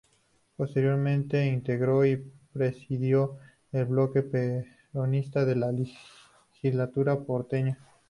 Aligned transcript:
Posteriormente, 0.57 1.45
integró 1.45 2.03
y 2.07 2.25
presidió 2.53 3.37
el 3.71 3.85
bloque 3.85 4.23
peronista 4.23 5.45
de 5.45 5.55
la 5.55 5.71
Legislatura 5.71 7.19
porteña. 7.19 7.77